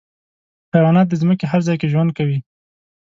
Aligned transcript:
حیوانات 0.73 1.07
د 1.09 1.13
ځمکې 1.21 1.45
هر 1.51 1.61
ځای 1.67 1.75
کې 1.79 1.91
ژوند 1.93 2.11
کوي. 2.17 2.39